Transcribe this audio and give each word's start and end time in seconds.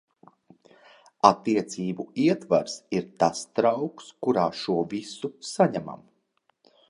Attiecību 1.29 2.05
ietvars 2.23 2.77
ir 2.99 3.05
tas 3.23 3.43
trauks, 3.59 4.09
kurā 4.27 4.47
šo 4.63 4.79
visu 4.95 5.31
saņemam. 5.53 6.03